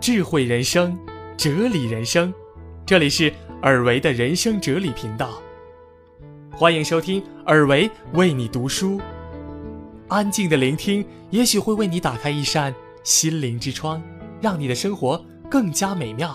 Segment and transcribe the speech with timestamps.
[0.00, 0.98] 智慧人生，
[1.36, 2.34] 哲理人生，
[2.84, 3.32] 这里是
[3.62, 5.40] 尔维的人生哲理频道，
[6.50, 9.00] 欢迎收听尔维为你读书。
[10.08, 14.02] 安静的聆听，也许会为你打开一扇心灵之窗，
[14.40, 16.34] 让你的生活更加美妙。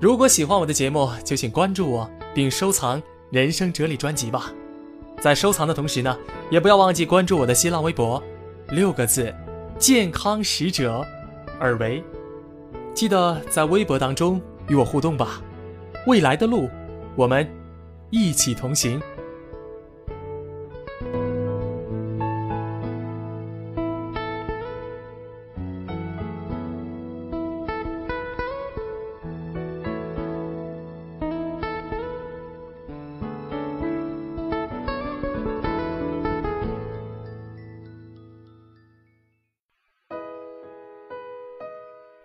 [0.00, 3.00] 如果喜欢我的节目，就请关注我，并收藏
[3.30, 4.52] 《人生哲理》专辑吧。
[5.20, 6.16] 在收藏的同时呢，
[6.50, 8.22] 也不要忘记关注我的新浪微博，
[8.68, 9.34] 六个字：
[9.78, 11.04] 健康使者
[11.58, 12.02] 尔维。
[12.94, 15.40] 记得在微博当中与我互动吧，
[16.06, 16.68] 未来的路，
[17.14, 17.48] 我们
[18.10, 19.00] 一起同行。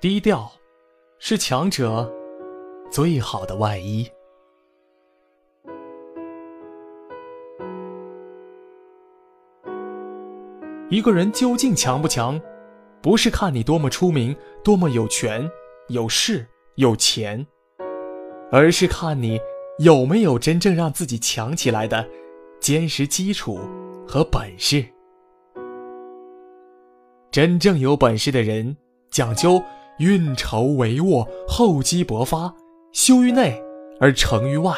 [0.01, 0.51] 低调。
[1.19, 2.11] 是强者
[2.89, 4.09] 最好的外衣。
[10.89, 12.41] 一个人究竟强不强，
[12.99, 15.47] 不是看你多么出名、多么有权、
[15.89, 17.45] 有势、有钱，
[18.51, 19.39] 而是看你
[19.77, 22.09] 有没有真正让自己强起来的
[22.59, 23.59] 坚实基础
[24.07, 24.83] 和本事。
[27.29, 28.75] 真正有本事的人，
[29.11, 29.61] 讲究。
[30.01, 32.51] 运筹帷幄，厚积薄发，
[32.91, 33.61] 修于内
[33.99, 34.73] 而成于外，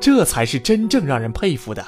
[0.00, 1.84] 这才是真正让人佩服的。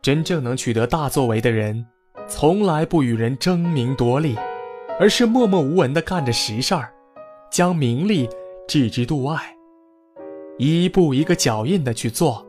[0.00, 1.84] 真正能取得大作为的人，
[2.28, 4.36] 从来不与人争名夺利，
[5.00, 6.92] 而是默默无闻地干着实事儿，
[7.50, 8.28] 将名利
[8.68, 9.40] 置之度外，
[10.56, 12.46] 一步一个脚印地去做。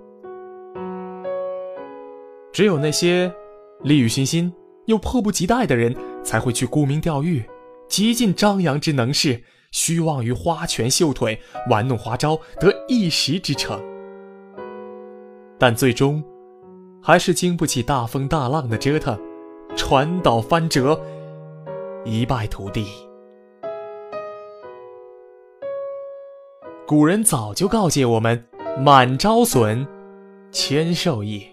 [2.53, 3.33] 只有那些
[3.81, 4.53] 利欲熏心
[4.85, 7.43] 又迫不及待的人，才会去沽名钓誉。
[7.91, 11.37] 极尽张扬之能事，虚妄于花拳绣腿，
[11.69, 13.77] 玩弄花招，得一时之成。
[15.59, 16.23] 但最终，
[17.03, 19.19] 还是经不起大风大浪的折腾，
[19.75, 20.97] 船倒翻折，
[22.05, 22.87] 一败涂地。
[26.87, 28.41] 古人早就告诫我们：
[28.79, 29.85] 满招损，
[30.49, 31.45] 谦受益。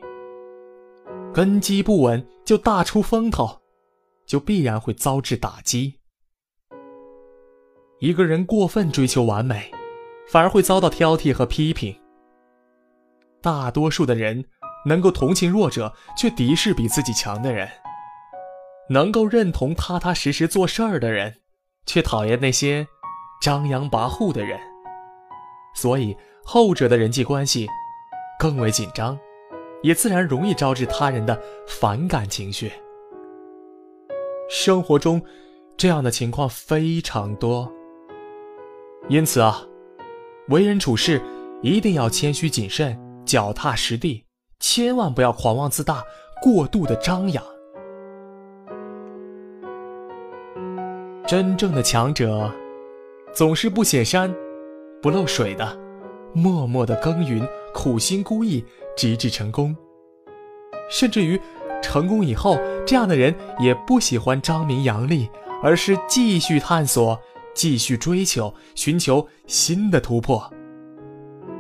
[1.35, 3.59] 根基不稳，就大出风头，
[4.25, 5.98] 就必然会遭致打击。
[8.01, 9.73] 一个人过分追求完美，
[10.29, 11.99] 反而会遭到挑剔和批评。
[13.43, 14.45] 大多数的人
[14.87, 17.67] 能够同情弱者，却敌视比自己强的人；
[18.89, 21.35] 能够认同踏踏实实做事儿的人，
[21.87, 22.87] 却讨厌那些
[23.43, 24.59] 张扬跋扈的人。
[25.75, 27.67] 所以，后者的人际关系
[28.39, 29.19] 更为紧张，
[29.83, 32.71] 也自然容易招致他人的反感情绪。
[34.49, 35.21] 生活中，
[35.77, 37.73] 这样的情况非常多。
[39.09, 39.63] 因此啊，
[40.49, 41.23] 为人处事
[41.63, 44.25] 一定要谦虚谨慎、脚踏实地，
[44.61, 46.03] 千万不要狂妄自大、
[46.43, 47.43] 过度的张扬。
[51.27, 52.51] 真正的强者，
[53.35, 54.35] 总是不显山、
[55.03, 55.79] 不露水的，
[56.33, 58.65] 默默的耕耘、苦心孤诣，
[58.97, 59.77] 直至成功。
[60.91, 61.41] 甚至于
[61.83, 65.29] 成功以后，这样的人也不喜欢张明扬利，
[65.63, 67.19] 而是继续探索。
[67.59, 70.49] 继续追求，寻求新的突破，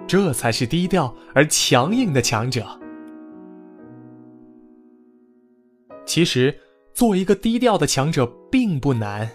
[0.07, 2.65] 这才是低调而强硬的强者。
[6.07, 6.57] 其实，
[6.95, 9.29] 做一个低调的强者并不难，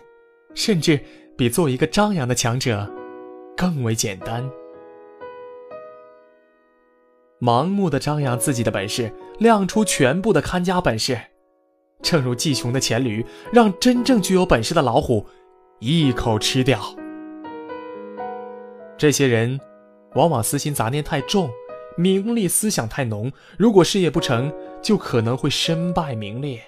[0.55, 0.97] 甚至
[1.37, 2.89] 比做一个张扬的强者
[3.57, 4.49] 更为简单。
[7.41, 11.19] 盲目的张扬自己的本事，亮出全部的看家本事，
[12.01, 15.27] 正如季穷的黔驴，让真正具有本事的老虎。
[15.85, 16.79] 一口吃掉。
[18.97, 19.59] 这些人，
[20.15, 21.49] 往往私心杂念太重，
[21.97, 23.29] 名利思想太浓。
[23.57, 24.49] 如果事业不成
[24.81, 26.63] 就，可能会身败名裂。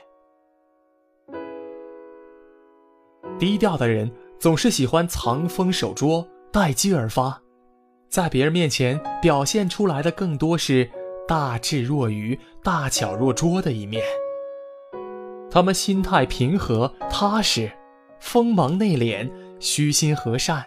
[3.40, 7.42] 低调的人总是喜欢藏锋守拙，待机而发，
[8.10, 10.92] 在别人面前表现出来的更多是
[11.26, 14.04] 大智若愚、大巧若拙的一面。
[15.50, 17.72] 他们心态平和踏实。
[18.20, 19.30] 锋芒内敛，
[19.60, 20.66] 虚心和善，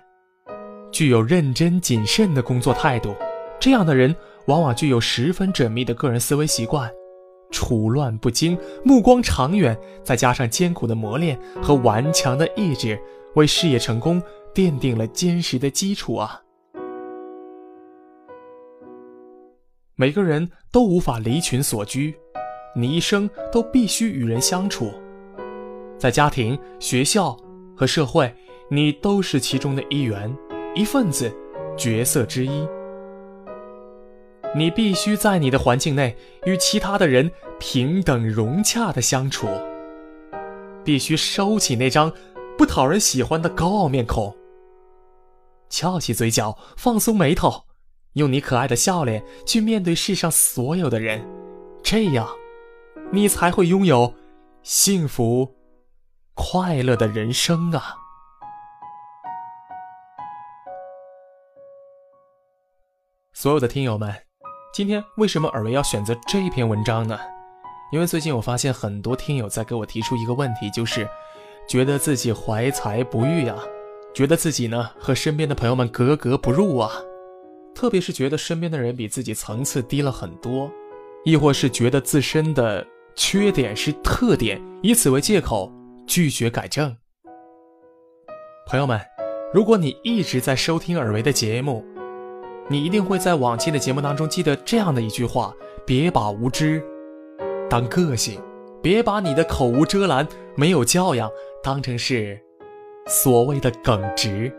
[0.93, 3.15] 具有认真谨慎的工作态度。
[3.61, 4.15] 这样的人
[4.47, 6.91] 往往具有十分缜密的个人思维习惯，
[7.51, 12.99] 处乱不惊，目光长远，再加上艰苦的磨练和顽强的意志，
[13.35, 14.23] 为事业成功
[14.55, 16.41] 奠定了坚实的基础啊！
[19.97, 22.15] 每个人都无法离群所居，
[22.77, 24.93] 你一生都必须与人相处，
[25.99, 27.37] 在家庭、学校
[27.77, 28.33] 和社会，
[28.71, 30.35] 你都是其中的一员、
[30.75, 31.35] 一份子、
[31.77, 32.67] 角色之一。
[34.55, 36.17] 你必须在你的环境内
[36.47, 39.47] 与其他的人平等融洽的相处，
[40.83, 42.11] 必须收起那张
[42.57, 44.35] 不讨人喜欢的高傲面孔，
[45.69, 47.65] 翘起嘴角，放松眉头，
[48.15, 51.29] 用你可爱的笑脸去面对世上所有的人，
[51.83, 52.27] 这样，
[53.13, 54.15] 你才会拥有
[54.63, 55.57] 幸福、
[56.41, 57.97] 快乐的人生啊！
[63.33, 64.15] 所有的听友们。
[64.73, 67.19] 今天为什么尔维要选择这篇文章呢？
[67.91, 71.09] 因为最近我发现很多听友在给我提出一个问题，就是
[71.69, 73.59] 觉得自己怀才不遇啊，
[74.15, 76.93] 觉得自己呢和身边的朋友们格格不入啊，
[77.75, 80.71] 特别是觉得身边的人比自己层次低了很多，
[81.25, 82.87] 亦或是觉得自身的
[83.17, 85.73] 缺点是特点，以此为借口
[86.09, 86.97] 拒绝改正。
[88.67, 88.99] 朋友们，
[89.53, 91.85] 如果你一直在收听尔维的节目，
[92.69, 95.55] 你一定会在往期的节目当中记得这样的一句话：
[95.87, 96.83] 别把无知
[97.69, 98.41] 当个性，
[98.83, 100.27] 别把你的口无遮拦、
[100.57, 101.31] 没有教养
[101.63, 102.41] 当成是
[103.07, 104.53] 所谓的耿直。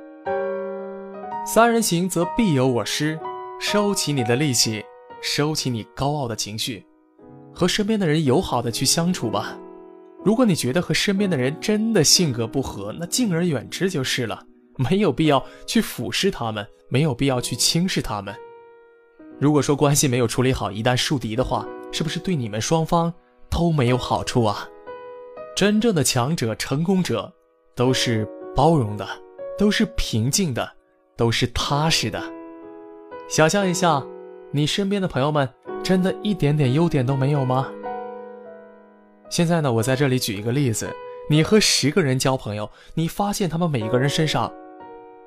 [1.46, 3.20] 三人行则必有我师，
[3.60, 4.84] 收起你的戾气，
[5.20, 6.86] 收起你高傲的情绪，
[7.54, 9.58] 和身边的人友好的去相处吧。
[10.30, 14.40] 如果你觉得和身边的人真的性格不合，那敬而远之就是了。
[14.78, 18.36] 没有必要去俯视他们，没有必要去轻视他们。
[19.40, 23.12] 如果说关系没有处理好，一旦树敌的话，是不是对你们双方
[23.50, 24.70] 都没有好处啊？
[25.56, 27.34] 真正的强者、成功者，
[27.76, 28.24] 都是
[28.56, 29.08] 包容的，
[29.58, 30.72] 都是平静的，
[31.18, 32.22] 都是踏实的。
[33.28, 34.06] 想象一下，
[34.52, 35.50] 你身边的朋友们，
[35.84, 37.68] 真的一点点优点都没有吗？
[39.30, 40.94] 现在呢，我在这里举一个例子：
[41.30, 44.52] 你和十个人交朋友，你发现他们每一个人身上。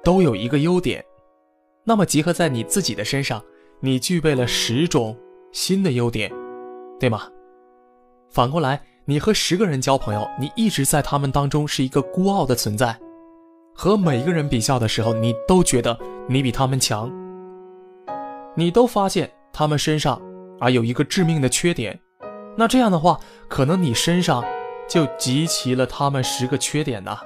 [0.04, 1.04] 都有一个优点，
[1.84, 3.40] 那么集合在你自己的身上，
[3.78, 5.16] 你具备了十种
[5.52, 6.28] 新的优点，
[6.98, 7.28] 对吗？
[8.28, 12.98] 反过来，你和十个人交朋友，你一直在他们当中是一个孤傲的存在，
[13.72, 15.96] 和每一个人比较的时候，你都觉得
[16.28, 17.08] 你比他们强，
[18.56, 20.20] 你都发现他们身上
[20.58, 21.96] 啊有一个致命的缺点，
[22.56, 23.18] 那这样的话，
[23.48, 24.44] 可能你身上
[24.88, 27.16] 就集齐了他们十个缺点呢。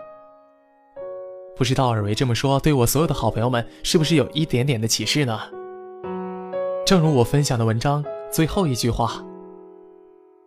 [1.56, 5.40] 不知道尔维这么说，对我所有的好朋友们是不是有一点点的启示呢？
[6.84, 9.25] 正如我分享的文章最后一句话：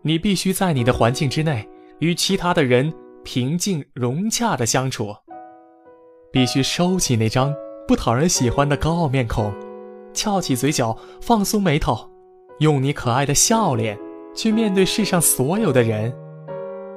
[0.03, 1.67] 你必须在你的环境之内
[1.99, 2.93] 与其他的人
[3.23, 5.13] 平静融洽的相处，
[6.31, 7.53] 必须收起那张
[7.87, 9.53] 不讨人喜欢的高傲面孔，
[10.13, 12.09] 翘起嘴角，放松眉头，
[12.59, 13.99] 用你可爱的笑脸
[14.41, 16.15] 去面对世上所有的人，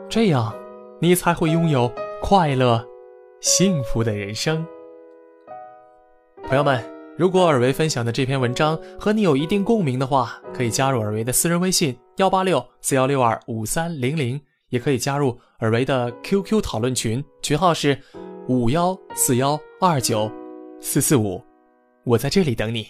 [0.08, 0.54] 这样
[1.00, 1.92] 你才会拥有
[2.22, 2.86] 快乐。
[3.40, 4.64] 幸福的人生，
[6.44, 6.80] 朋友们，
[7.18, 17.98] 如果尔维分享的这篇文章和你有一定共鸣的话，可以加入尔维的私人微信幺八六四幺六二五三零零，也可以加入尔维的 QQ 讨论群，群号是
[18.46, 20.30] 五幺四幺二九
[20.80, 21.42] 四四五，
[22.04, 22.86] 我在这里等你。